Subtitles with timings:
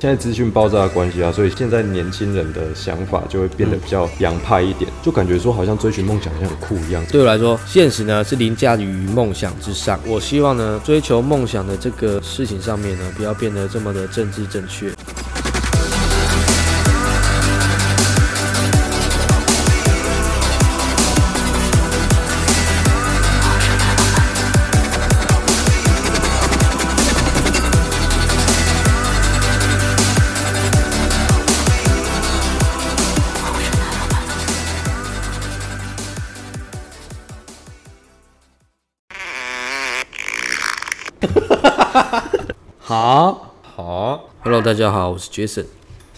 [0.00, 7.04] 现在资讯爆炸的关系啊，所以现在年轻人的想法就会变得比较洋派一点，就感觉说好像追寻梦想像很酷一样。
[7.12, 10.00] 对我来说，现实呢是凌驾于梦想之上。
[10.06, 14.90] 我希望呢，追求梦想的这个事情上面呢，不要变得这么的政治正确。
[42.90, 43.54] 好。
[43.62, 45.66] 好，Hello，大家好，我是 Jason。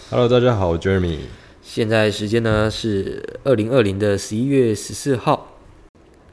[0.09, 1.19] ，Hello，大家好，我 Jeremy。
[1.61, 5.49] 现在时间呢是二零二零的十一月十四号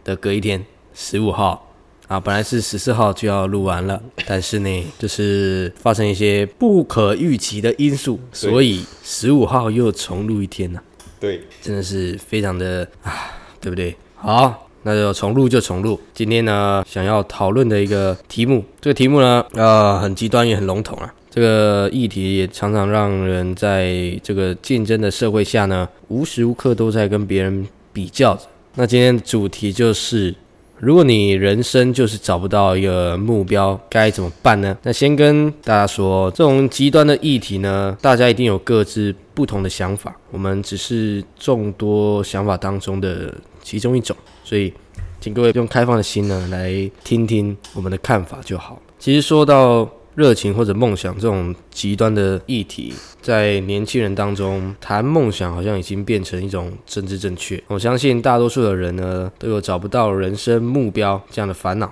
[0.03, 1.71] 的隔一天，十五号。
[2.09, 10.81] 啊，本来是十四号就要录完了，但是呢，就是发生一些不可预期的因素，所以十五号又重录一天呢、
[11.21, 13.31] 对，真的是非常的啊，
[13.61, 13.95] 对不对？
[14.17, 16.01] 好，那就重录就重录。
[16.15, 21.13] 今天呢，想要讨论的一个题目，这个题目呢，呃，很极端也很笼统啊。
[21.31, 28.43] 这个议题也常常让人在这个竞争的社会下呢，无时无刻都在跟别人比较着。
[28.75, 30.35] 那今天的主题就是，
[30.79, 34.77] 如果你人生就是找不到一个目标，该怎么办呢？
[34.83, 44.17] 那先跟大家说，这种极端的议题呢，大家一定有各自不同的想法，我们只是众多想法当中的其中一种，
[44.51, 44.73] 所以
[45.21, 48.83] 请各位用开放的心呢来听听我们的看法就好。
[48.99, 57.63] 其实说到热情或者梦想这种极端的议题，在年轻人当中谈梦想好像已经变成一种政治正确。
[57.69, 61.89] 我相信大多数的人呢都有找不到人生目标这样的烦恼。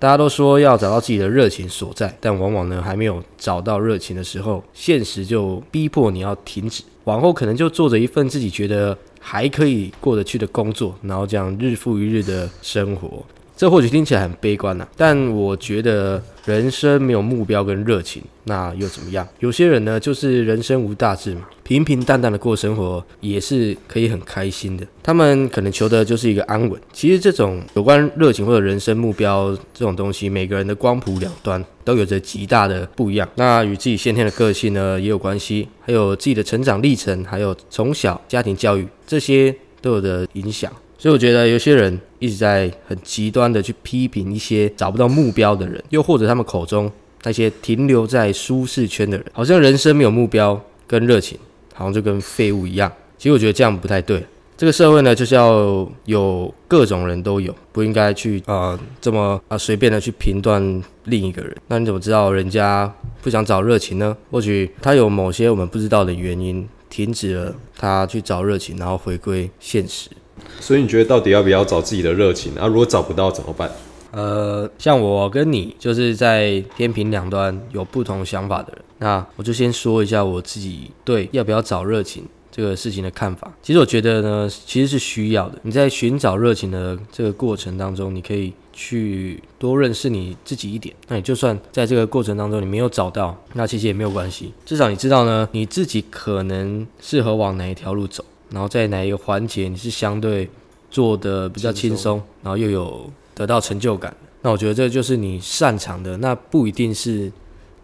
[0.00, 6.82] 大家都说要找到自己的热情所在，但往往呢还没有找到热情的时候，现实就逼迫你要停止。
[7.04, 13.24] 往后可能就做着一份自己觉得还可以过得去的工作，然后这样日复一日的生活。
[13.60, 19.28] 这或许听起来很悲观呐、但我觉得人生没有目标跟热情，那又怎么样？
[19.40, 24.86] 有些人呢，就是人生无大志嘛，平平淡淡的过生活也是可以很开心的。
[25.02, 26.80] 他们可能求的就是一个安稳。
[26.90, 33.28] 其实这种有关热情或者人生目标这种东西，每个人的光谱两端都有着极大的不一样。
[33.34, 40.72] 那与自己先天的个性呢也有关系，还有自己的成长历程，还有从小家庭教育这些都有的影响。
[41.00, 51.38] 所以我觉得有些人一直在很极端的去批评一些找不到目标的人，又或者他们口中那些停留在舒适圈的人，好像人生没有目标跟热情，
[51.72, 52.92] 好像就跟废物一样。
[53.16, 54.22] 其实我觉得这样不太对。
[54.58, 60.62] 这个社会呢，就是要有各种人都有，不应该去呃这么啊随便的去评断
[61.04, 61.56] 另一个人。
[61.68, 64.14] 那你怎么知道人家不想找热情呢？
[64.30, 70.10] 或许他有某些我们不知道的原因，停止了他去找热情，然后回归现实。
[70.58, 72.66] 所以你觉得到底要不要找自己的热情啊？
[72.66, 73.70] 如果找不到怎么办？
[74.12, 83.52] 呃，像我跟你就是在天平两端有不同想法的人，那我就先说一下我自己对要不要找热情这个事情的看法。
[83.62, 85.58] 其实我觉得呢，其实是需要的。
[85.62, 90.92] 你在寻找热情的这个过程当中，你可以去多认识你自己一点。
[91.06, 100.48] 那你就算在这个过程当中你没有找到，那其实也没有关系，至少你知道呢，你自己可能适合往哪一条路走，然后在哪一个环节你是相对
[100.90, 104.14] 做的比较轻轻松，然后又有得到成就感。
[104.42, 107.30] 那我觉得这就是你擅长的，那不一定是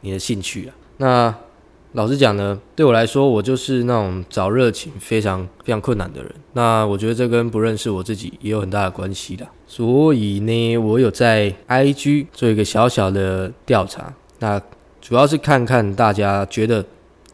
[0.00, 0.74] 你的兴趣啊。
[0.98, 1.34] 那
[1.92, 6.30] 老实讲呢，对我来说，我就是那种找热情非常非常困难的人。
[6.52, 9.46] 那我觉得这跟不认识我自己也有很大的关系的。
[9.66, 14.60] 所以呢，我有在 IG 做一个小小的调查，那
[15.00, 16.84] 主要是看看大家觉得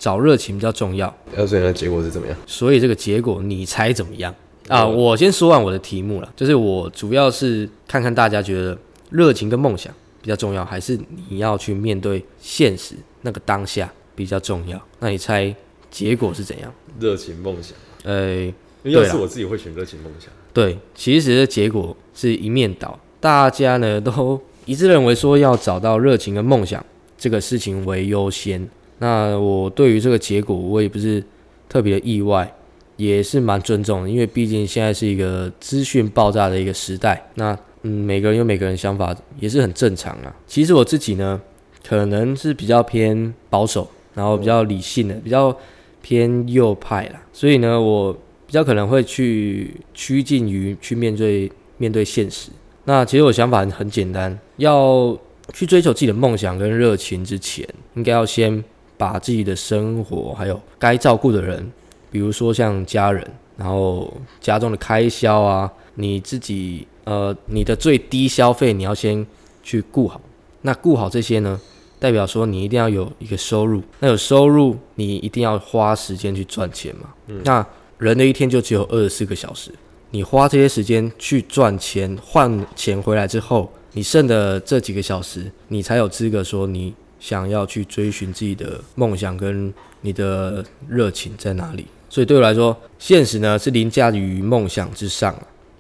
[0.02, 2.36] 找热情比较重要，要，所以呢，结果是怎么样？
[2.44, 4.34] 所以这个结果你猜怎么样
[4.66, 4.84] 啊？
[4.84, 8.76] 我先说完我的题目了，就是我主要是看看大家觉得
[9.10, 10.98] 热情跟梦想比较重要，还是
[11.28, 14.76] 你要去面对现实那个当下比较重要？
[14.98, 15.54] 那你猜
[15.88, 16.74] 结果是怎样？
[16.98, 17.76] 热情梦想。
[18.02, 18.38] 呃，
[18.82, 20.28] 因为要是我自己会选热情梦想。
[20.52, 26.84] 对，其实的结果是一面倒，大家呢都一致认为说要找到热情跟梦想
[27.16, 28.68] 这个事情为优先。
[29.02, 31.20] 那我对于这个结果，我也不是
[31.68, 32.48] 特别的意外，
[32.96, 37.20] 也是蛮尊重的，因为毕竟现在是一个资讯爆炸的一个时代。
[37.34, 40.32] 那嗯，每个人有每个人想法，也是很正常啊。
[40.46, 41.40] 其实我自己呢，
[41.84, 45.56] 可能是比较偏保守，然后比较理性的，比较
[46.00, 47.20] 偏右派啦。
[47.32, 48.12] 所以呢，我
[48.46, 52.50] 比较可能会去趋近于去面对面对现实。
[52.84, 55.18] 那其实我想法很简单，要
[55.52, 58.62] 去追求自己的梦想跟热情之前，应该要先
[59.02, 61.72] 把自己的生活还有该照顾的人，
[62.08, 63.26] 比如说像家人，
[63.56, 69.26] 然后家中的开销啊，你自己呃你的最低消费你要先
[69.64, 70.20] 去顾好。
[70.60, 71.60] 那顾好这些呢，
[71.98, 73.82] 代表说你一定要有一个收入。
[73.98, 77.12] 那有收入，你一定要花时间去赚钱嘛。
[77.42, 77.66] 那
[77.98, 79.72] 人的一天就只有二十四个小时，
[80.12, 91.86] 你花这些时间去赚钱换钱回来之后，你剩的这几个小时，你才有资格说你想要去追寻自己的梦想跟你的热情在哪里。
[92.10, 95.32] 所以对我来说，现实呢是凌驾于梦想之上，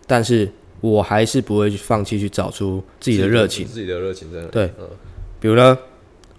[0.06, 0.48] 但是
[0.80, 3.66] 我还是不会去放弃去找出自己的热情。
[3.66, 4.46] 自己的热情在哪？
[4.46, 4.70] 对，
[5.40, 5.76] 比如呢，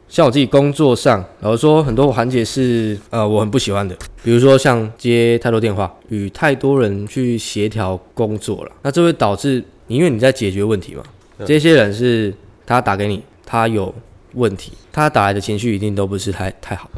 [0.07, 11.03] 像我自己工作上，老实说很多环节是呃我很不喜欢的，比如说像接太多电话，与太多人去协调工作了，那这会导致因为你在解决问题嘛，
[11.45, 12.33] 这些人是
[12.65, 13.93] 他打给你，他有
[14.33, 16.89] 问题，他打来的情绪一定都不是太太好，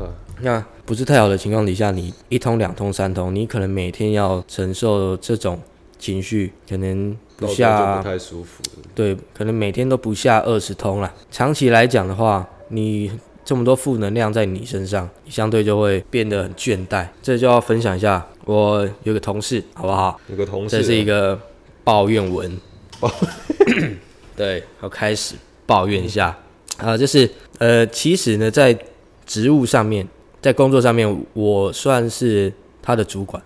[0.41, 5.59] 那不是太好的情况底下，你一通两通三通，你可能每天要承受这种
[5.97, 8.63] 情绪，可能不下不太舒服。
[8.93, 11.13] 对，可能每天都不下二十通了。
[11.31, 13.11] 长期来讲的话，你
[13.43, 17.07] 这么多负能量在你身上，你相对就会变得很倦怠。
[17.21, 20.19] 这就要分享一下，我有个同事，好不好？
[20.29, 21.39] 有个同事，这是一个
[21.83, 22.57] 抱怨文。
[24.35, 25.35] 对，要开始
[25.65, 26.37] 抱怨一下
[26.77, 27.29] 啊，就是
[27.59, 28.77] 呃，其实呢，在
[29.25, 30.07] 职务上面，
[30.41, 32.51] 在工作上面，我算是
[32.81, 33.41] 他的主管，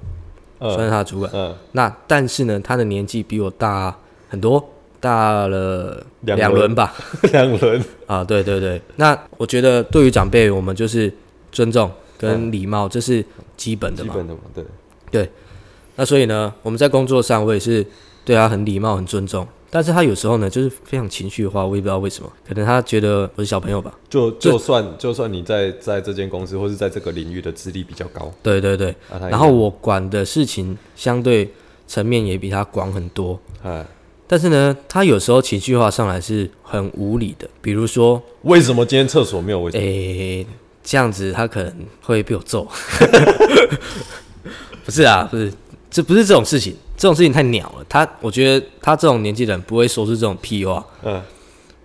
[0.60, 1.32] 算是他的主管。
[1.34, 1.56] 嗯。
[1.74, 3.96] 那但是呢，他的年纪比我大
[4.30, 4.70] 很多。
[5.02, 6.94] 大了两轮吧，
[7.32, 8.82] 两轮啊，对对对。
[8.98, 11.10] 那我觉得对于长辈，我们就是
[11.54, 13.24] 尊重跟礼貌，这是
[13.56, 14.12] 基本的嘛。
[14.12, 14.66] 基本的嘛，对
[15.10, 15.30] 对。
[15.96, 17.86] 那所以呢，我们在工作上，我也是
[18.26, 19.48] 对他很礼貌、很尊重。
[19.70, 23.94] 但是他有时候呢，就是非常情绪化，我也不知道为什么，可能他觉得我是小朋友吧。
[24.10, 28.96] 就就算就算你在在这间公司或是在这个领域的资历比较高，对对对。
[29.30, 31.52] 然后我管的事情相对
[31.88, 33.86] 层面也比他广很多，哎。
[34.32, 39.82] 但是呢，他有时候情绪化上来是很无理的，比如说为什么今天厕所没有卫生？
[39.82, 40.46] 诶，
[40.84, 41.74] 这样子他可能
[42.04, 42.68] 会被我揍。
[44.86, 45.52] 不是啊，不是，
[45.90, 47.86] 这不是这种事情，这种事情太鸟了。
[47.90, 50.86] 他，我觉得他这种年纪人不会说出这种屁话。
[51.04, 51.22] 嗯，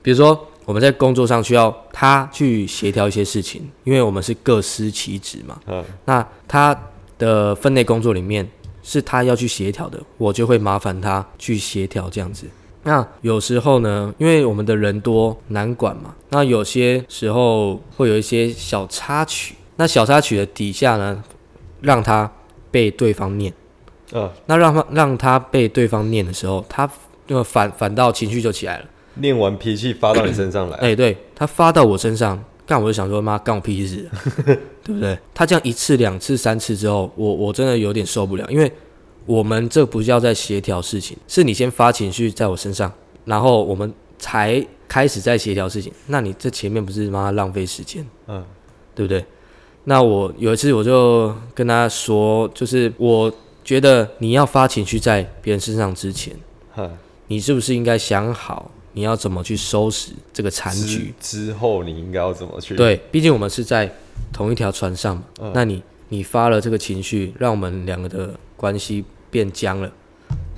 [0.03, 5.59] 比如说我们在工作上需要他去协调一些事情，因为我们是各司其职嘛。
[5.67, 6.79] 嗯，那他
[7.19, 8.49] 的分内工作里面。
[8.87, 12.47] 是他要去协调的，我就会麻烦他去协调这样子。
[12.83, 19.55] 那有时候呢，因为我们的人多难管嘛，那有些时候会有一些小插曲。
[19.77, 21.25] 那小插曲的底下呢，
[21.81, 22.31] 让他
[22.71, 23.51] 被对方念。
[24.13, 26.89] 嗯，那让他让他被对方念的时候，他
[27.27, 28.85] 就反反倒情绪就起来了。
[29.15, 30.77] 念完脾气发到你身上来。
[30.79, 32.43] 哎，对他发到我身上。
[32.67, 34.09] 干我就想说妈干我屁事，
[34.83, 35.19] 对不对？
[35.35, 38.73] 他这样一次两次三次之后，我我真的有点受不了，因为
[39.27, 42.91] 我们这不叫在协调事情，是你先发情绪在我身上，
[43.27, 45.93] 然后我们才开始在协调事情。
[46.07, 48.43] 那你这前面不是妈浪费时间，嗯，
[48.95, 49.23] 对不对？
[49.85, 53.31] 那我有一次我就跟他说，就是我
[53.65, 56.37] 觉得你要发情绪在别人身上之前，
[57.29, 58.71] 你是不是应该想好？
[58.93, 61.13] 你要怎么去收拾这个残局？
[61.19, 62.77] 之后你应该要怎么去？
[62.77, 63.93] 对，毕竟我们是在
[64.33, 65.25] 同一条船上嘛。
[65.53, 69.91] 那你你发了这个情绪，让我们两个的关系变僵了。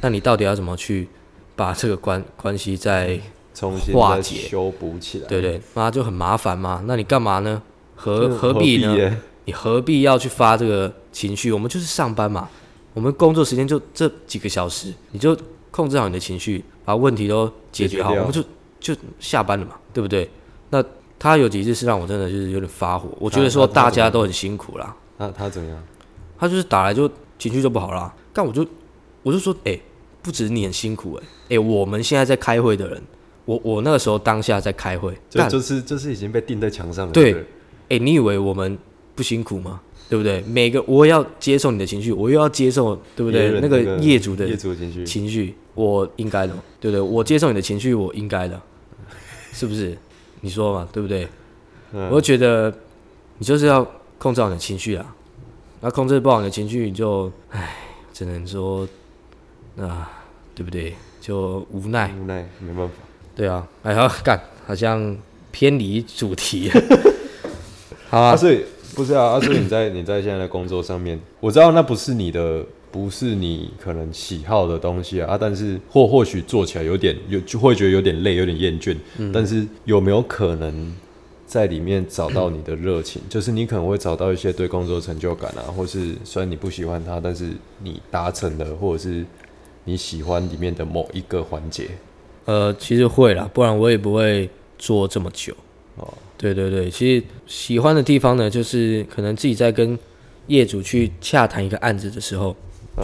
[0.02, 1.08] 那你到底要怎么去
[1.54, 3.18] 把这个关关系再
[3.54, 5.26] 重新化解、修补起来？
[5.26, 6.84] 对对，那就很麻烦嘛。
[6.86, 7.62] 那你干嘛呢？
[7.94, 9.16] 何何必呢？
[9.46, 11.50] 你何必要去发这个情绪？
[11.52, 12.50] 我们就是上班嘛，
[12.96, 15.36] 我们工作时间就这几个小时，你就
[15.70, 16.64] 控制好你的情绪。
[16.82, 18.42] 把问题都解决好，我们就
[18.80, 20.30] 就下班了嘛，对不对？
[20.70, 20.82] 那
[21.18, 24.96] 他有几次是让我真的就是有点发火，我觉得说大家都很辛苦啦。
[25.18, 25.78] 那他怎么样？
[26.38, 28.14] 他就是打来就情绪就不好啦。
[28.32, 28.66] 但我就
[29.22, 29.78] 我就说，哎，
[30.22, 33.02] 不止你很辛苦，哎哎，我们现在在开会的人，
[33.44, 37.12] 我我那个时候当下在开会，就就是就是已经被钉在墙上了。
[37.12, 37.44] 对，
[37.90, 38.78] 哎，你以为我们
[39.14, 39.82] 不辛苦吗？
[40.08, 40.40] 对不对？
[40.42, 43.60] 每个我要接受你的情绪，我又要接受，对不对？
[43.60, 45.54] 那个业主的业主的情绪情绪。
[45.74, 47.00] 我应该的，对不对？
[47.00, 48.58] 我接受你的情绪，我应该的，
[49.52, 49.94] 是不是？
[50.40, 51.28] 你说嘛，对不对？
[52.10, 52.72] 我觉得
[53.36, 53.86] 你就是要
[54.16, 55.14] 控制好你的情绪啊，
[55.82, 57.76] 那控制不好你的情绪，你就唉，
[58.12, 58.88] 只能说
[59.78, 60.10] 啊，
[60.54, 60.94] 对不对？
[61.20, 62.94] 就无奈，无奈，没办法。
[63.34, 65.14] 对啊，哎呀，干，好像
[65.50, 66.70] 偏离主题。
[68.08, 68.64] 好啊，所以
[68.96, 72.66] 不是啊，阿叔你在你在现在的工作上面， 我知道那不是你的。
[72.88, 78.96] 不是你可能喜好的东西啊，但是或或许做起来有点有就会觉得有点累，有点厌倦。
[79.18, 80.94] 嗯但是有没有可能
[81.46, 87.50] 在里面找到你的热情，就是你可能会找到一些对工作成就感啊，或是虽然你不喜欢它，但是
[87.82, 89.26] 你达成了，或者是
[89.84, 91.88] 你喜欢里面的某一个环节。
[92.46, 94.48] 呃，其实会啦，不然我也不会
[94.78, 95.54] 做这么久。
[95.96, 99.98] 哦，对对对，其实喜欢的地方呢，就是可能自己在跟
[100.46, 102.54] 业主去洽谈一个案子的时候，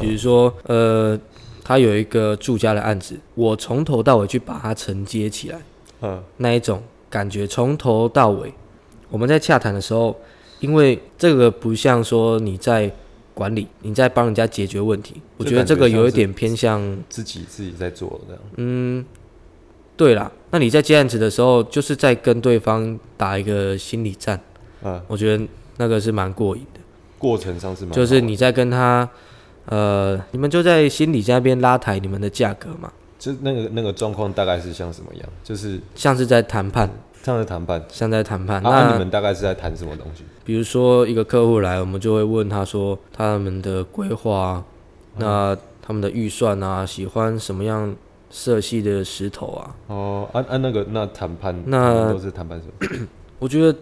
[0.01, 1.19] 比如说呃，
[1.65, 5.61] 他有一个住家的案子，我从头到尾去把它承接起来，
[6.03, 8.53] 嗯，那一种感觉，从头到尾，
[9.11, 10.17] 我们在洽谈的时候，
[10.61, 12.91] 因为这个不像说你在
[13.35, 18.43] 管理，你在帮人家解决问题，我觉得这个有一点偏向，自己自己在做这样。
[18.57, 19.05] 嗯，
[19.97, 24.41] 对啦，那你在接案子的时候，就是在跟对方打一个心理战，
[24.83, 25.45] 嗯，我觉得
[25.77, 26.81] 那个是蛮过瘾的。
[27.19, 29.09] 过程上是蛮好就是你在跟他，
[29.67, 35.29] 呃，你们就在心理那边拉抬你们的价格嘛，就那个那个状况大概是像什么样？
[35.45, 36.91] 就是像是在谈判，
[37.23, 37.81] 这样的谈判。
[37.89, 38.57] 像在谈判。
[38.57, 40.25] 啊，那那你们大概是在谈什么东西？
[40.45, 44.65] 比如说一个客户来，我们就会问他说他们的规划啊，
[45.19, 47.95] 那他们的预算啊，喜欢什么样
[48.33, 49.77] 色系的石头啊？
[49.89, 53.07] 哦，按、按、那个那谈判，那都是谈判什么？
[53.39, 53.79] 我觉得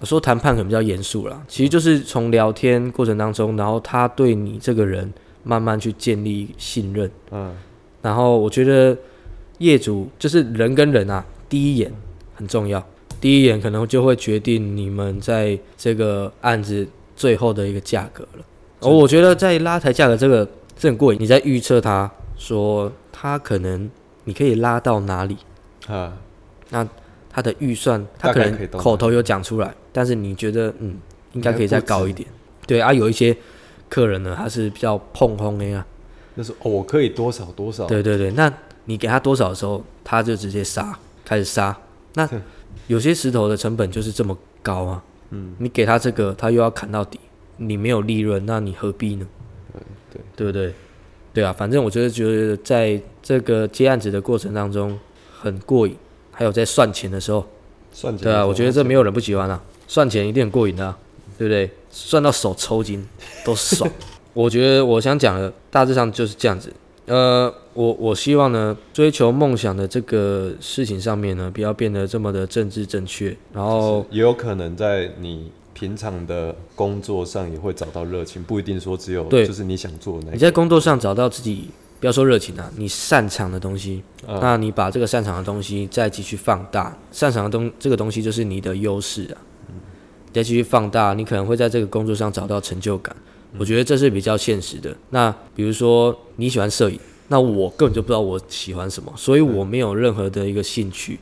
[0.00, 5.12] 我说谈判可能比较严肃啦，其实就是从聊天过程当中，然后他对你这个人
[5.44, 7.10] 慢慢去建立信任。
[7.30, 7.54] 嗯，
[8.00, 8.96] 然后我觉得
[9.58, 11.92] 业主就是人跟人啊，第一眼
[12.34, 12.84] 很重要，
[13.20, 18.44] 第一眼可能就会决定你们在这个案子最后的一个价格了。
[18.80, 23.90] 哦我觉得在拉抬价格这个是很过瘾，你在预测他说他可能
[24.24, 25.36] 你可以拉到哪里，
[25.86, 26.16] 啊，
[26.70, 26.86] 那
[27.30, 30.98] 他的预算他可能口头有讲出来，但是你觉得嗯
[31.32, 32.28] 应该可以再高一点。
[32.66, 33.36] 对啊，有一些
[33.88, 35.86] 客人呢他是比较碰轰的啊，
[36.34, 37.86] 那是哦，我可以多少多少？
[37.86, 38.52] 对对对，那
[38.84, 41.76] 你给他多少的时候，他就直接杀，开始杀。
[42.14, 42.28] 那
[42.86, 47.18] 有些石头的成本就是这么高啊，嗯，你给他这个，他又要砍到底，
[47.56, 49.26] 你没有利润，那你何必呢？
[50.12, 50.74] 对，对不对？
[51.32, 54.98] 对啊，反正我觉得觉得在这个接案子的过程当中
[55.40, 55.96] 很过瘾，
[56.30, 57.44] 还有在算钱的时候，
[57.92, 60.98] 算钱对啊，我觉得这没有有人不喜欢啊，算钱一定很过瘾的、啊，
[61.38, 61.70] 对不对？
[61.90, 63.06] 算到手抽筋
[63.44, 63.90] 都爽。
[64.34, 66.72] 我觉得我想讲的大致上就是这样子。
[67.06, 80.32] 呃，我我希望呢，追求梦想的这个事情上面呢，不要变得这么的政治正确，然后也有可能在你平常的工作上也会找到热情，不一定说只有对就是你想做的那。
[80.32, 81.68] 你在工作上找到自己，
[82.00, 89.36] 不要说热情啊，你擅长的东西，嗯那你把这个擅长的东西再继续放大，擅长的东这个东西就是你的优势啊，
[90.26, 93.14] 你再继续放大，你可能会在这个工作上找到成就感。
[93.58, 94.96] 我觉得这是比较现实的。
[95.10, 96.98] 那比如说你喜欢摄影，
[97.28, 101.20] 那我根本就不知道我喜欢什么，所以我没有任何的一个兴趣，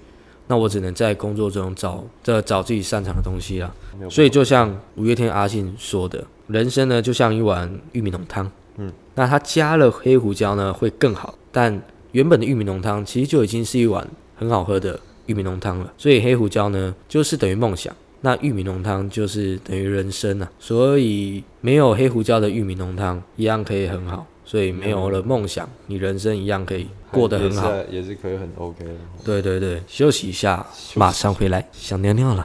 [0.50, 3.72] 那我只能在工作中找这找自己擅长的东西啦。
[4.10, 11.80] 所以就像五月天阿信说的，人生呢就像一碗玉米浓汤，嗯，那它加了黑胡椒呢会更好，但
[12.10, 14.04] 原本的玉米浓汤其实就已经是一碗
[14.34, 17.94] 很好喝的玉米浓汤了，所以黑胡椒呢就是等于梦想。
[18.22, 27.70] 那玉米浓汤就是等于人生啊，所以没有黑胡椒的玉米浓汤一样可以很好，所以没有了梦想，你人生一样可以过得很好。
[27.72, 28.90] 也是，也是可以很 OK 的。
[29.24, 32.44] 对对对，休息一下，息马上回来，想尿尿了。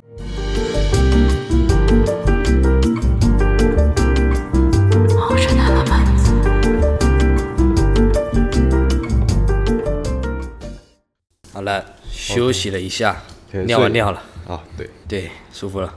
[11.52, 13.20] 好了，休息了一下
[13.66, 15.92] 尿完尿了，啊，对，对，舒服了。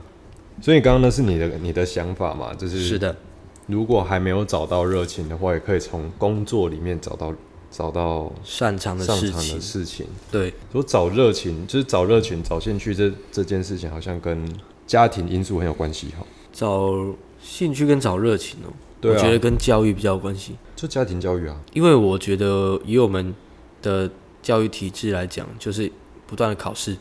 [0.59, 2.51] 所以刚刚那是你的你的想法嘛？
[2.55, 3.15] 就是是的，
[3.69, 7.33] 如果还没有找到热情的话，也可以从工作里面找到
[7.69, 10.07] 找到擅长的擅长的事情。
[10.31, 14.43] 对，说找热情，就是找热情、找兴趣这这件事情，好像跟
[14.87, 16.25] 家庭因素很有关系哈。
[16.51, 18.73] 找兴趣跟找热情哦、
[19.03, 23.33] 我觉得跟教育比较有关系，就家庭教育啊，因为我觉得以我们
[23.83, 24.09] 的
[24.41, 25.89] 教育体制来讲，就是
[26.25, 26.97] 不断的考试，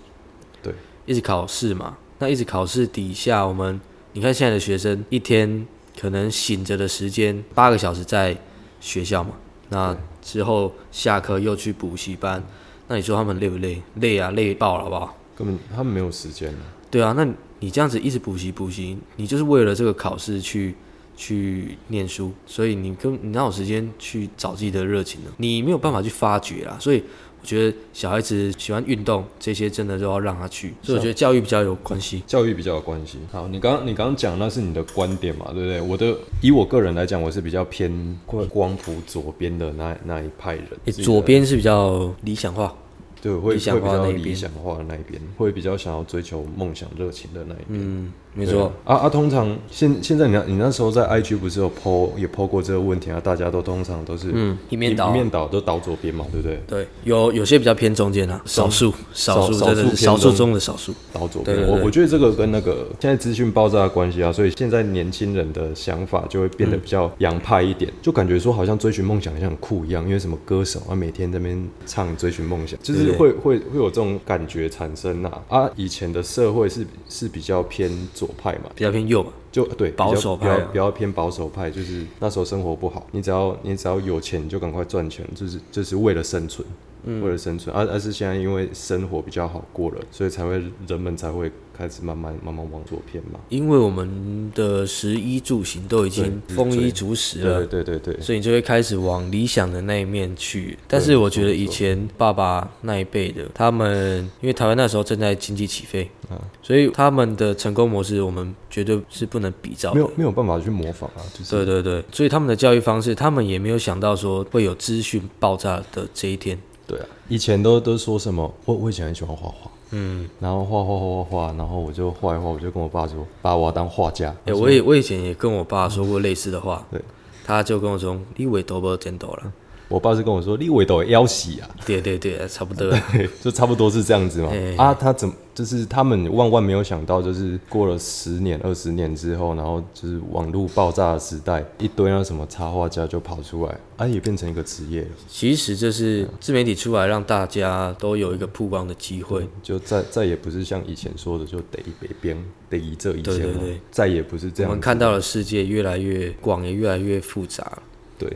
[0.62, 0.72] 对，
[1.06, 1.96] 一直考试嘛。
[2.18, 3.80] 那一直考试底下，我们
[4.12, 5.66] 你看现在的学生一天
[5.98, 8.36] 可能醒着的时间八个小时在
[8.80, 9.30] 学校嘛，
[9.70, 12.42] 那之后下课又去补习班，
[12.86, 13.82] 那你说他们累不累？
[13.96, 15.16] 累啊，累爆了，好不好？
[15.36, 16.58] 根本他们没有时间了。
[16.90, 17.26] 对啊，那
[17.58, 20.74] 你这样子一直补习补习，你就是为了这个考试去
[21.16, 25.30] 去念书，所以你跟你哪有时间去找自己的热情呢？
[25.38, 26.76] 你没有办法去发掘啦。
[26.78, 27.02] 所以
[27.40, 30.74] 我觉得小孩子喜欢运动这些，真的都要让他去。
[30.82, 32.22] 所以我觉得教育比较有关系。
[32.26, 33.18] 教育比较有关系。
[33.30, 35.80] 好，你刚你刚刚讲那是你的观点嘛，对不对？
[35.80, 40.66] 我的以我个人来讲，我是比较偏光谱左边的那那一派人。
[40.92, 42.74] 左边是比较理想化，
[43.22, 43.76] 对，会会比较
[44.10, 47.80] 理想化的那一边，会比较想要追求梦想热情的那一边。
[47.80, 49.08] 嗯，没对错，啊啊！
[49.08, 53.20] 通常现现在你那你那时候在 IG 不是有 PO 也 PO 过这个问题啊？
[53.20, 56.62] 大家都通常都是嗯，一面倒一，面倒都倒左边嘛，对不对？
[56.68, 60.94] 对，有有些比较偏中间啊，少数少数少真的是少数少数中中的少数。
[61.12, 61.66] 倒左边。
[61.66, 75.58] 我我觉得这个跟那个现在资讯爆炸的关系啊，所以现在年轻人的想法就会变得比较洋派一点，就感觉说好像追寻梦想好像很酷一样，因为什么歌手啊每天在那边唱追寻梦想，就是会会会有这种感觉产生呐、啊。
[75.62, 80.56] 啊，以前的社会是是比较偏左派嘛，比较偏右嘛，就对保守派啊。
[80.56, 86.66] 比较比较偏保守派，就是那时候生活不好，你只要你只要有钱，就赶快赚钱，就是就是为了生存，
[86.97, 87.74] 嗯为了生存。
[87.74, 93.38] 而、而是现在因为生活比较好过了，所以才会人们才会开始慢慢慢慢往左偏嘛。
[93.48, 100.78] 因为我们的食衣住行都已经丰衣足食对了，对对对，所以你就会开始往理想的那一面去。
[100.86, 109.94] 但是我觉得以前爸爸那一辈的，他们因为台湾那时候正在经济起飞，啊所以他们的成功模式我们绝对是不能比照的。
[109.94, 116.58] 没有没有办法去模仿啊，就是对对对，所以他们的教育方式，他们也没有想到说会有资讯爆炸的这一天。
[116.88, 119.70] 对啊，以前都都说什么，我我以前很喜欢画画。
[119.90, 124.34] 嗯，然后画画画画画，然后我就画一画，我就跟我爸说，爸，我要当画家。
[124.46, 127.00] 哎、我也我以前也跟我爸说过类似的话，对，
[127.44, 129.52] 他就跟我说：“你为多不见多了。
[129.88, 132.92] 我爸是跟我说，你尾都要洗啊。”对对对，差不多。
[133.42, 134.50] 就差不多是这样子嘛。
[134.52, 149.48] 哎啊，他怎么就是他们万万没有想到，就是过了十年、二十年之后，然后就是网络爆炸的时代，一堆那什么插画家就跑出来，啊，也变成一个职业了，其实就是自媒体出来，让大家都有一个曝光的机会。
[149.62, 152.36] 就再再也不是像以前说的，就得一北边
[152.68, 154.70] 得一这一线嘛对对对，再也不是这样。
[154.70, 157.78] 我们看到的世界越来越广，也越来越复杂。
[158.18, 158.30] 对。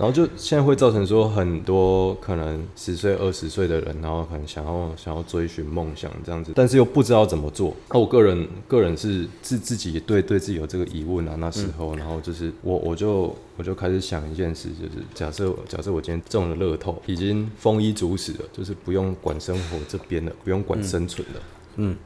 [0.00, 7.76] 然后就现在会造成说很多可能十岁、二十岁的人，然后可能想要想要追寻梦想这样子，但是又不知道怎么做。
[7.90, 21.40] 那我个人个人是自自己对对自己有这个疑问啊，那时候，然后就是我我就我就开始想一件事，就是假设假设我今天中了乐透，已经丰衣足食了，就是不用管生活这边了，不用管生存了。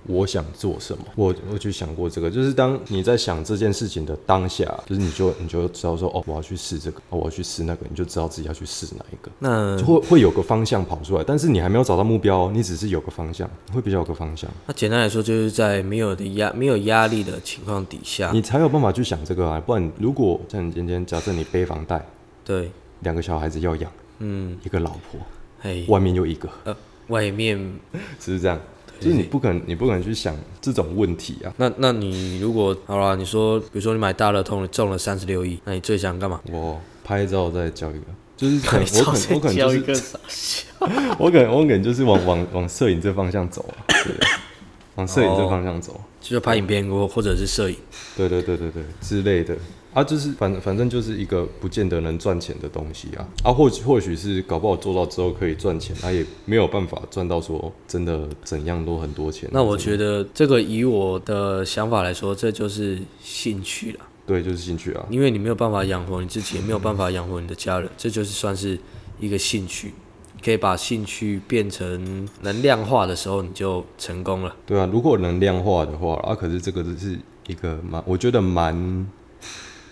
[0.06, 1.04] 我想做什么？
[1.16, 19.60] 我我去想过这个，就是当你在想这件事情的当下，就是你就你就知道说，哦，我要去试这个，哦，我要去试那个，你就知道自己要去试哪一个，那就会会有个方向跑出来，但是你还没有找到目标哦，你只是有个方向，会比较有个方向，那简单来说，就是在没有的压没有压力的情况底下，你才有办法去想这个啊。
[19.60, 22.04] 不然，如果像你今天假设你背房贷，
[22.44, 25.20] 对，两个小孩子要养，嗯，一个老婆，
[25.60, 26.76] 嘿，外面又一个，呃，
[27.08, 27.58] 外面
[28.20, 28.60] 是不是这样？
[29.00, 31.52] 就是你不可能，你不可能去想这种问题啊。
[31.56, 36.40] 那那你如果好啦，你说比如说你买大乐透你中了三十六亿，那你最想干嘛？
[36.50, 40.64] 我拍照再交一个，就是可能我可能我可能交就是。
[41.18, 44.14] 我可能 我可能就是往往往摄影这方向走啊，对，
[44.96, 47.76] 往摄影这方向走，就是拍影片或或者是摄影，
[48.16, 49.56] 对对对对对之类的
[49.94, 59.48] 啊，就是反反正就是一个不见得能赚钱的东西啊啊，或许或许是搞不好做到之后可以赚钱，他、也没有办法赚到说真的怎样都很多钱。
[59.52, 68.78] 那我觉得这个以我的想法来说，这就是兴趣了，对，就是兴趣啊，因为你没有办法养活你自己，也没有办法养活你的家人，这就是算是
[69.20, 69.94] 一个兴趣。
[70.44, 74.54] 可以把兴趣变成能量化的时候，你就成功了。
[74.66, 79.06] 对啊，如果能量化的话啊，可是这个是一个蛮，我觉得蛮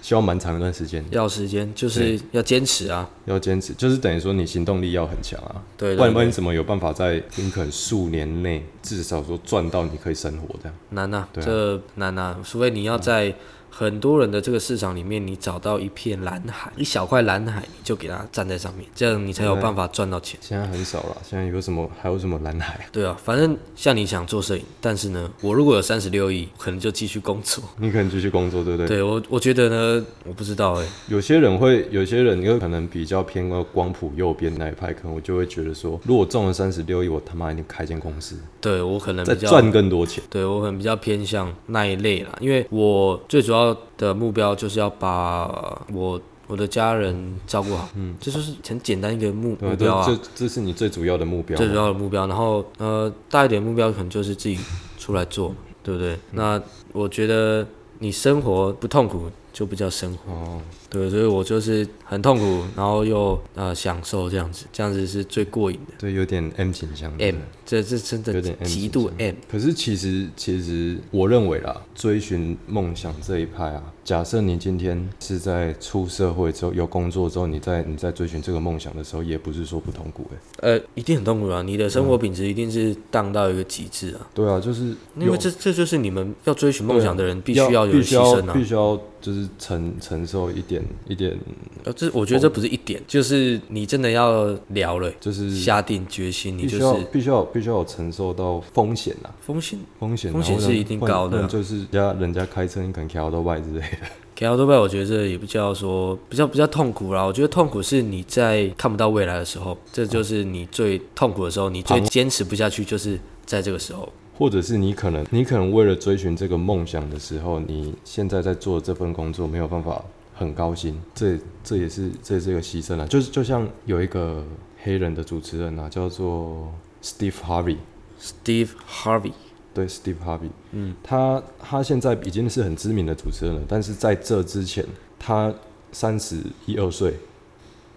[0.02, 3.08] 需要蛮长一段时间，要时间，就是要坚持啊。
[3.24, 5.62] 要坚持，就是等于说你行动力要很强啊。
[5.78, 10.74] 对不然不然你怎么有办法在你可能数年内至少说赚到你可以生活这样？
[10.90, 13.32] 难啊，對啊这难啊、除非你要在
[13.74, 20.38] 很多人的这个市场里面，你找到一片蓝海，一小块蓝海，你就给它站在上面，这样你才有办法赚到钱。
[20.42, 22.86] 现在很少了，现在有什么还有什么蓝海？
[22.92, 27.64] 对啊，反正像你想做摄影，但是呢，我如果有三十六亿，可能就继续工作。
[27.78, 28.86] 你可能继续工作，对不对？
[28.86, 40.22] 对我，我觉得呢，我不知道哎、有些人会，有些人有可能比较偏光谱右边那一派，可能我就会觉得说，如果中了三十六亿，我他妈一定开间公司，对我可能赚更多钱。
[40.28, 43.61] 对我可能比较偏向那一类啦，因为我最主要
[43.96, 45.46] 的目标就是要把
[45.92, 49.56] 我我的家人照顾好，嗯，这就是很简单一个目？
[49.60, 51.74] 目标啊这，这这是你最主要的目标最主。
[51.74, 52.26] 要的目标。
[52.26, 54.58] 然后呃，大一点目标可能就是自己
[54.98, 56.18] 出来做，对不对？
[56.32, 56.60] 那
[56.92, 57.66] 我觉得
[58.00, 60.32] 你生活不痛苦，就不叫生活。
[60.32, 65.94] 哦，对，所以我就是很痛苦，然后又呃享受这样子，这样子是最过瘾的。
[65.98, 69.34] 对，有点 M 倾向 M，这这真的有点极度 M。
[69.50, 80.26] 可是其实其实我认为啦，追寻梦想这一派啊，假设你今天是在出社会之后有工作之后，你在你在追寻这个梦想的时候，也不是说不痛苦
[80.60, 81.62] 哎、呃，一定很痛苦啊！
[81.62, 84.84] 你的生活品质一定是荡到一个极致啊，对啊，就是
[85.16, 88.64] 因为有这这就是你们要追寻梦想的人必须要要有的牺牲啊必。
[88.64, 91.38] 须要就是承承受一点一点，
[91.84, 99.78] 呃，这我觉得这不是一点，就是你真的要聊了，就是下定决心，你必须要就是必须要必须要有承受到风险啊，风险。
[99.98, 103.86] 风险风险是一定高的啊就是人家人家开车你可能开到外之类的，
[104.34, 107.22] 开奥多拜，我觉得这也不叫说比较比较痛苦啦。
[107.22, 114.12] 我觉得痛苦是你在看不到未来的时候，这就是你最痛苦的时候，你最坚持不下去，就是在这个时候。
[114.36, 123.06] 或者是你可能你可能为了追寻这个梦想的时候，你现在在做这份工作没有办法很高薪，这这也是这也是一个牺牲啊。
[123.06, 124.44] 就是就像有一个
[124.82, 129.32] 黑人的主持人啊，叫做 Steve Harvey，Steve Harvey，
[129.74, 134.84] 对，Steve Harvey，嗯，他他现在已经是很知名的主持人了，但是在这之前，
[135.18, 135.54] 他
[135.92, 137.14] 三十一二岁，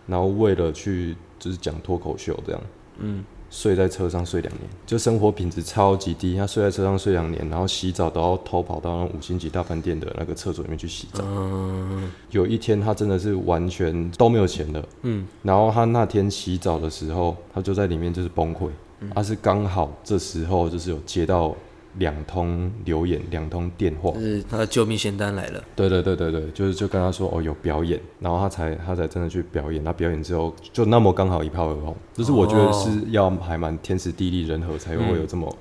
[0.06, 2.62] 然后为了去就是讲脱口秀这样，
[3.00, 3.24] 嗯，
[3.56, 6.36] 睡在车上睡两年，就生活品质超级低。
[6.36, 11.24] 他睡在车上睡两年，然后洗澡都要偷跑到那五星级大饭店的那个厕所里面去洗澡。
[11.26, 18.68] 嗯有一天，他真的是完全都没有钱了，嗯，然后他那天洗澡的时候，他就在里面就是崩溃。
[19.14, 21.56] 他是刚好这时候就是有接到
[21.98, 25.64] 两通留言，两通电话就，是他的救命仙丹来了。
[25.76, 29.84] 对对对对对，就是就跟他说哦有表演，然后他才他才真的去表演。
[29.84, 35.58] 他表演之后就那么刚好一炮而红，就是我觉得是要还蛮天时地利人和才会有这么、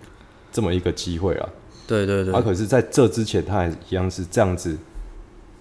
[0.50, 1.48] 这么一个机会啊。
[1.86, 4.76] 对对对，啊，可是在这之前他还一样是这样子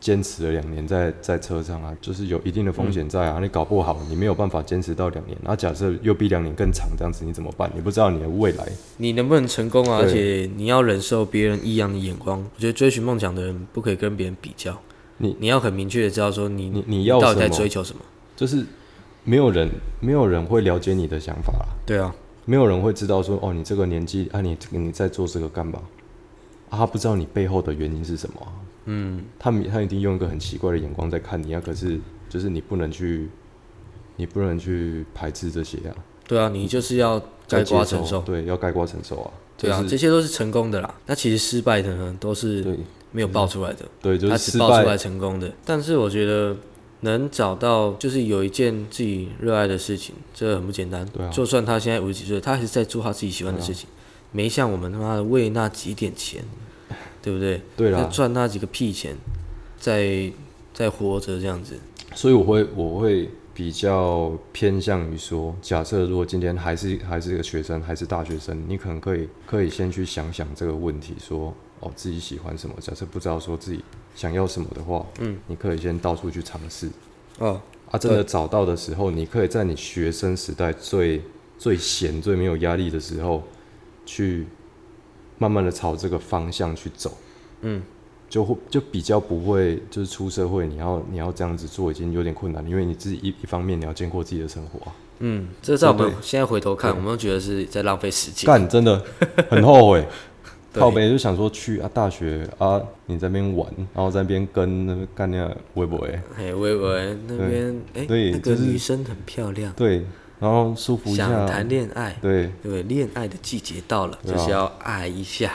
[0.03, 3.39] 坚持了两年在在车上啊，就是有一定的风险在啊。
[3.41, 7.71] 你搞不好你没有办法坚持到两年，那假设又比两年更长这样子，你怎么办？
[7.73, 8.67] 你不知道你的未来。
[8.97, 9.99] 你能不能成功啊？
[10.01, 12.37] 而且你要忍受别人异样的眼光。
[12.39, 14.77] 我觉得追寻梦想的人不可以跟别人比较，
[15.19, 18.01] 你你要很明确的知道说你你你要到底在追求什么。
[18.35, 18.65] 就是
[19.23, 19.69] 没有人
[20.01, 21.65] 没有人会了解你的想法啦。
[21.85, 22.13] 对啊，
[22.43, 25.79] 没有人会知道说，哦，你这个年纪啊，你你在做这个干嘛？
[26.69, 28.51] 啊，他不知道你背后的原因是什么啊、
[28.85, 31.61] 嗯，他们他一定用一个很奇怪的眼光在看你啊。
[31.63, 33.29] 可是就是你不能去，
[34.17, 35.95] 你不能去排斥这些啊，
[36.27, 38.21] 对啊，你就是要该盖瓜承受。
[38.21, 39.31] 对，要盖瓜承受啊。
[39.57, 40.95] 对啊，这些都是成功的啦。
[41.05, 42.65] 那其实失败的呢，都是
[43.11, 45.49] 没有爆出来的，对，就是失他只爆出来，成功的。
[45.63, 46.57] 但是我觉得
[47.01, 51.05] 能找到就是有一件自己热爱的事情，这很不简单。
[51.05, 53.87] 对啊就算他现在五十几岁，他还是在做他自己喜欢的事情，
[54.31, 56.43] 没像我们他妈的为那几点钱，
[57.23, 57.57] 对不对？
[57.57, 58.07] 在对啦。
[58.11, 59.15] 赚那几个屁钱，
[59.79, 60.31] 在
[60.73, 61.75] 在活着这样子。
[62.13, 72.75] 所以我会我会比较偏向于说，假设如果今天还是还是一个学生，还是大学生，你可能可以可以先去想想这个问题，说哦自己喜欢什么。
[72.79, 73.83] 假设不知道说自己
[74.15, 76.89] 想要什么的话，嗯，你可以先到处去尝试。
[77.39, 77.59] 哦，
[77.89, 81.21] 啊，真的找到的时候，你可以在你学生时代最
[81.57, 83.43] 最闲、最没有压力的时候，
[84.05, 84.45] 去
[85.43, 87.11] 慢慢的朝这个方向去走。
[87.59, 87.81] 嗯，
[88.29, 94.95] 就会就比较不会，就是出社会你要你要这样子做已经有点困难，因为你自己一一方面你要兼顾自己的生活啊。
[95.19, 98.47] 嗯，这在我们现在回头看，我们都觉得是在浪费时间。
[98.47, 99.03] 干，真的
[99.49, 100.07] 很后悔。
[100.73, 106.91] 对靠北就想说去啊大学啊，你在那边玩，然后在那边跟那边干那个微博哎，哎，微博
[107.27, 110.03] 那边哎，对那个就是女生很漂亮，对，
[110.39, 112.51] 然后舒服一想下，谈恋爱，对。
[112.61, 115.51] 对，恋爱的季节到了，就是要爱一下，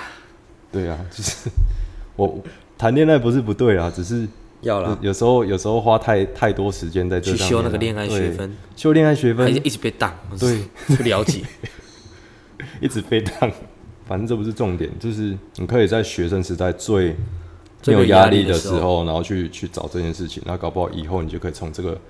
[0.72, 1.50] 对啊，就是
[2.16, 2.42] 我
[2.76, 4.26] 谈恋爱不是不对啊，只是
[4.62, 9.54] 要了有有时候有时候花太太多时间在这去修那个恋爱学分，修恋爱学分。
[9.54, 10.62] 一直被挡，对，
[10.96, 11.42] 不了解。
[12.80, 13.50] 一直被当，
[14.06, 17.16] 反正这不是重点，就是你可以在学生时代最没
[17.82, 22.00] 最有有压力的时候，然后去去找这件事情，然后搞不好以后你就可以从这个、嗯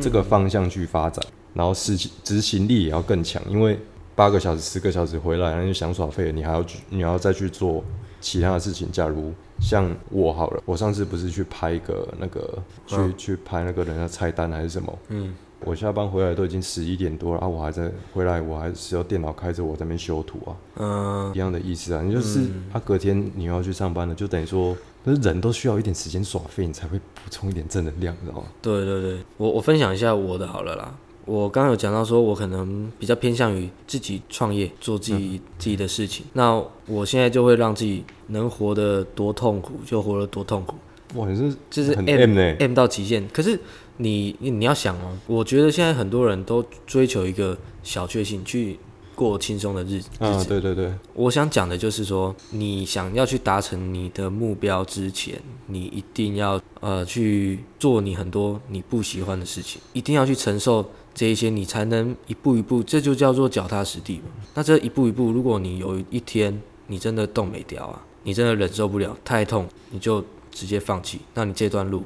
[0.00, 3.78] 这个方向去发展，然后实执行力也要更强，因为
[4.14, 7.82] 八个小时、十个小时回来，那就想耍废了，你还要去你要再去做
[8.20, 8.90] 其他的事情。
[8.92, 22.02] 假如像我好了，我上次不是去拍一个那个去、嗯去拍那个人家菜单还是什么，嗯，我下班回来都已经十一点多了啊，我还在回来，我还是要电脑开着我在那边修图啊，嗯，一样的意思啊。
[22.02, 22.40] 你就是、
[22.72, 28.46] 啊，隔天你又要去上班了，就等于说，可是人都需要一点时间耍废，你才会补充一点正能量，你知道吗？
[28.60, 30.94] 对对对，我我分享一下我的好了啦。
[31.24, 36.26] 我刚刚有讲到说，我可能比较偏向于自己创业，做自己、自己的事情。
[36.32, 40.74] 那我现在就会让自己能活得多痛苦就活得多痛苦，
[41.14, 43.24] 哇，你是就是很 M M 呢、M 到极限。
[43.28, 43.56] 可是
[44.02, 48.78] 你你你要想哦，我觉得现在很多人都追求一个小确幸，去
[49.14, 50.08] 过轻松的日子。
[50.18, 64.24] 日啊，对对对，我想讲的就是说，你想要去达成你的目标之前，你一定要呃去做你很多你不喜欢的事情，一定要去承受这一些，你才能一步一步，这就叫做脚踏实地嘛。
[64.54, 72.02] 那这一步一步，如果你有一天你真的动没掉啊，你真的忍受不了，太痛，你就直接放弃，那你这段路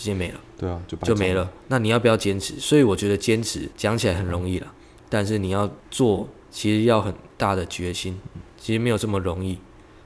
[0.00, 0.40] 直接没了。
[0.56, 1.34] 对啊，就就没。
[1.34, 1.52] 了。
[1.68, 2.54] 那你要不要坚持？
[2.58, 4.72] 所以我觉得坚持讲起来很容易了，
[5.10, 8.18] 但是你要做，其实要很大的决心，
[8.58, 9.58] 其实没有这么容易。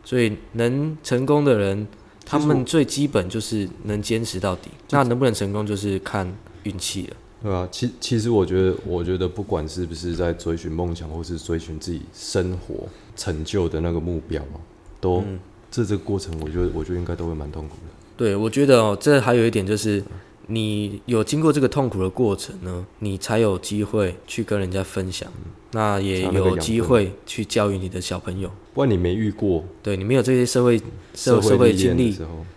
[0.04, 1.87] 所以能成功的人，
[2.26, 4.68] 他们最基本就是能坚持到底。
[4.90, 6.30] 那能不能成功，就是看
[6.64, 7.16] 运气了。
[7.44, 14.59] 对啊，其其实我觉得，我觉得不管是不是在追寻梦想，或是追寻自己生活成就的那个目标啊，
[15.00, 15.38] 都、嗯
[15.70, 17.92] 这这个过程，我觉得我觉得应该都会蛮痛苦的。
[18.16, 20.03] 对，我觉得哦，这还有一点就是，
[20.46, 25.31] 你有经过这个痛苦的过程呢，你才有机会去跟人家分享，
[25.72, 28.50] 那也有机会去教育你的小朋友。
[28.72, 30.79] 不然你没遇过对你没有这些社会
[31.14, 32.16] 社社会经历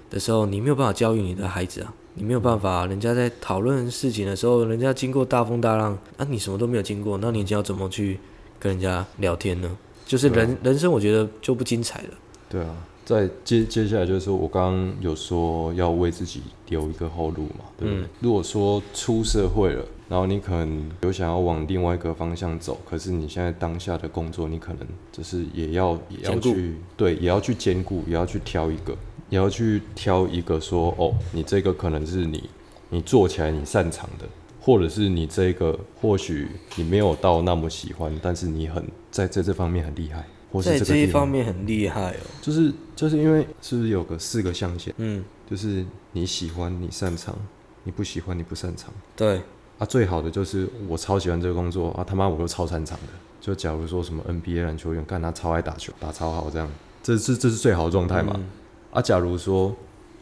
[0.10, 8.20] 的时候，你没有办法教育你的孩子啊，你没有办法，人家在讨论事情的时候，人家经过大风大浪，啊，你什么都没有经过，那你要怎么去
[8.60, 9.78] 跟人家聊天呢？
[10.06, 12.10] 就是人、人生，我觉得就不精彩了。
[12.50, 12.76] 对啊，
[13.08, 18.04] 再接接下来就是说我刚刚有说要为自己留一个后路嘛，对不对？
[18.04, 28.94] 嗯如果说出社会了，然后你可能有想要往另外一个方向走，可是你现在当下的工作，你可能就是也要也要去对，也要去兼顾，也要去挑一个，
[29.30, 32.50] 也要去挑一个说哦，你这个可能是你
[32.90, 34.28] 你做起来你擅长的。
[34.60, 42.26] 或者是你这个，或许你没有到那么喜欢，但是你很在在这方面很厉害，或是在这一方方面很厉害哦。
[42.42, 47.36] 就是就是因为是不是有个四个象限，嗯，就是你喜欢你擅长，
[47.84, 49.42] 你不喜欢你不擅长对，
[49.78, 49.86] 啊。
[49.86, 53.14] 最好的就是我超喜欢这个工作啊，他妈我又超擅长的。
[53.40, 56.70] 就假如说什么 NBA 篮球员，干他超爱打球，打超好这样，
[57.02, 58.34] 这是这是最好的状态嘛。
[58.36, 58.50] 嗯
[58.92, 59.74] 啊，假如说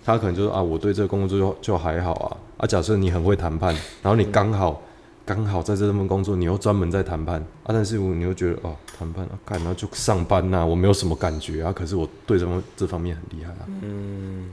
[0.03, 2.37] 他可能就是啊，我对这个工作就就还好啊。
[2.57, 4.81] 啊，假设你很会谈判，然后你刚好
[5.25, 14.49] 刚好在这份工作，你又专门在谈判啊，但是你又觉得哦，谈判啊，干然后就上班呐、我没有什么感觉啊，可是我对这方这方面很厉害啊，嗯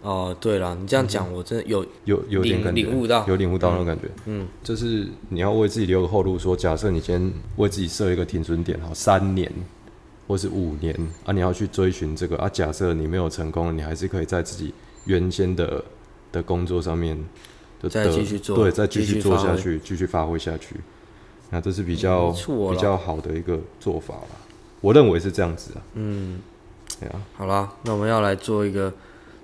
[0.00, 3.24] 哦，对了，你这样讲，我真的有，有有点领感觉，领悟到。
[3.28, 9.48] 有领悟到那种感觉，嗯，就是你要为自己留个后路说假设你今天为自己设一个停损点，好，三年
[10.26, 10.92] 或是五年
[11.24, 14.74] 啊，你要去追寻这个啊，假设你没有成功，你还是可以在自己
[15.04, 15.84] 原先的
[16.32, 17.16] 的工作上面
[17.80, 20.74] 的再的继续做对，再继继续做下去，继续发挥下去。
[21.54, 24.36] 那这是比较、比较好的一个做法啦，
[24.80, 25.82] 我认为是这样子啊。
[25.92, 26.40] 嗯，
[26.98, 28.90] 对啊，好啦，那我们要来做一个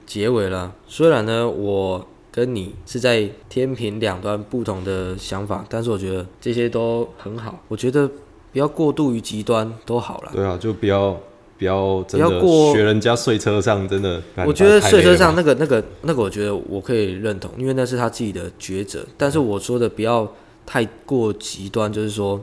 [0.06, 0.72] 结尾了。
[0.86, 7.62] 虽然呢，我跟你是在天平两端不同的想法，但是我觉得这些都很好。
[7.68, 8.08] 我觉得
[8.52, 10.32] 不要过度于极端都好了。
[10.34, 11.14] 对啊，就不要
[11.58, 14.22] 不要真的不要过学人家睡车上，真的。
[14.46, 19.04] 我觉得睡车上那个、那个、那个，我觉得我可以认同，因为那是他自己的抉择。
[19.18, 20.26] 但是我说的不要
[20.68, 22.38] 太过极端，就是说，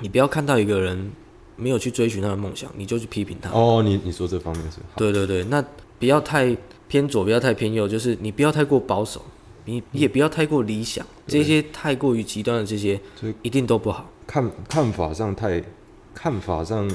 [0.00, 1.10] 你不要看到一个人
[1.56, 3.50] 没有去追寻他的梦想，你就去批评他。
[3.50, 5.60] 哦，你你说这方面是好，对对对，那
[5.98, 9.20] 不要太偏左，不要太偏右，就是你不要太过保守，
[9.64, 14.08] 你你也不要太过理想，这些太过于极端的这些就是一定都不好。
[14.24, 15.60] 看看法上太
[16.14, 16.88] 看法上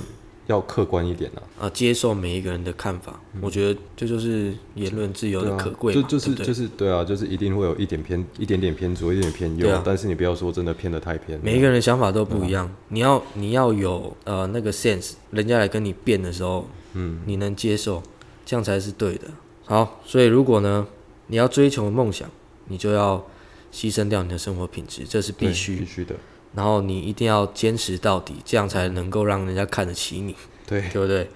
[0.47, 1.41] 要客观一点啊。
[1.61, 11.39] 啊，接受每一个人的看法，我觉得这就是言论自由的可贵嘛，就就是就是对啊，就是一定会有一点偏一点点偏左，一点点偏右，对啊但是你不要说真的偏的太偏。
[11.41, 18.03] 每一个人的想法都不一样，你要你要有呃那个 sense，人家来跟你辩的时候，嗯，你能接受，
[18.45, 19.27] 这样才是对的。
[19.65, 20.85] 好，所以如果呢，
[21.27, 22.29] 你要追求梦想，
[22.67, 23.25] 你就要
[23.71, 25.85] 牺牲掉你的生活品质，这是必须必。
[25.85, 26.15] 须的，
[26.55, 30.35] 然后你一定要坚持到底，这样才能够让人家看得起你，
[30.65, 31.29] 对对不对？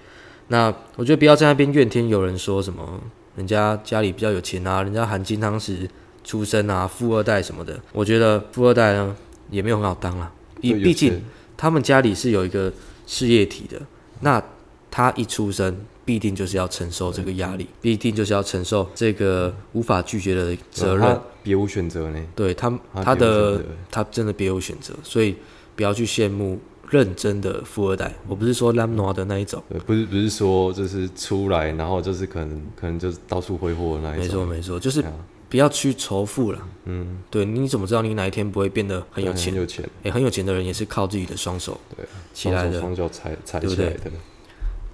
[0.48, 3.00] 那我觉得不要在那边怨天尤人，说什么
[3.36, 5.88] 人家家里比较有钱啊，人家含金汤匙
[6.24, 7.78] 出生啊，富二代什么的。
[7.92, 9.16] 我觉得富二代呢
[9.50, 11.22] 也没有很好当啦，毕毕竟
[11.56, 12.72] 他们家里是有一个
[13.06, 13.80] 事业体的，
[14.20, 14.42] 那
[14.90, 21.02] 他一出生必定就是要承受这个压力，必定就是要承受这个无法拒绝的责任。
[21.02, 22.26] 他别无选择呢。
[22.34, 25.36] 对他他他的他真的别无选择，所以
[25.76, 28.10] 不要去羡慕认真的富二代。
[28.26, 34.22] 我不是说 lam noa 的那一种，对，不是不是说就是出来，然后就是可能可能就是到处挥霍的那一种。
[34.22, 35.04] 没错没错，就是
[35.50, 36.68] 不要去仇富了。
[36.86, 39.60] 嗯，对，你怎么知道你哪一天不会变得很有钱很？
[39.60, 42.80] 有钱，诶，很有钱的人也是靠自己的双手对啊，起来的。
[42.80, 44.10] 双脚踩踩对不对起来的。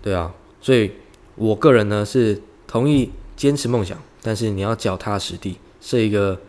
[0.02, 0.90] 对啊，所以
[1.36, 6.40] 我个人呢是同意坚持梦想，但是你要脚踏实地，设一个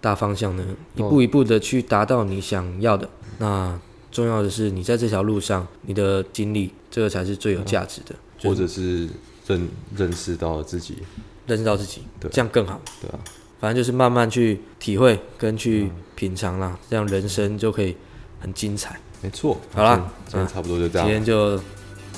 [0.00, 3.08] 大方向呢，一步一步的去达到你想要的。
[3.38, 3.80] 那
[4.12, 8.14] 重要的是，你在这条路上，你的经历，这个才是最有价值的。
[8.42, 9.08] 或者是
[9.46, 10.98] 认认识到了自己，
[11.46, 12.78] 认识到自己，对这样更好。
[13.00, 13.18] 对啊，
[13.58, 17.96] 反正就是慢慢去体会跟去品尝啦，这样人生就可以
[18.40, 19.00] 很精彩。
[19.22, 19.56] 没错。
[19.72, 21.14] 好啦今天差不多就这样今。
[21.14, 21.58] 天就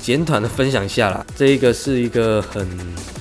[0.01, 2.67] 简短的分享一下啦，这一个是一个很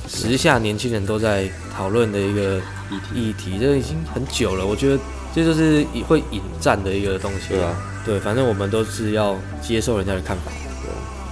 [0.09, 2.59] 时下年轻人都在讨论的一个
[2.91, 4.99] 议题，议题这已经很久了，我觉得
[5.35, 7.49] 这就是会引战的一个东西。
[7.51, 10.53] 对啊，对，反正我们都是要接受人家的看法，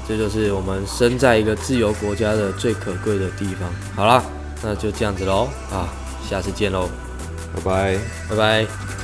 [0.09, 3.71] 这就是我们身在一个自由国家的最可贵的地方。
[3.95, 4.23] 好啦，
[4.63, 5.89] 那就这样子喽，啊，
[6.29, 6.89] 下次见喽，
[7.55, 7.99] 拜拜。
[8.29, 9.04] 拜拜。